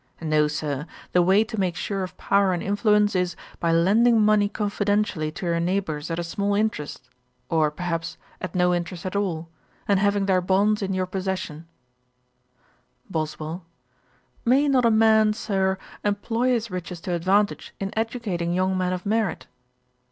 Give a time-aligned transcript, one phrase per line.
[0.19, 4.49] No, Sir, the way to make sure of power and influence is, by lending money
[4.49, 7.07] confidentially to your neighbours at a small interest,
[7.49, 9.47] or, perhaps, at no interest at all,
[9.87, 11.67] and having their bonds in your possession.'
[13.11, 13.63] BOSWELL.
[14.43, 19.05] 'May not a man, Sir, employ his riches to advantage in educating young men of
[19.05, 19.45] merit?'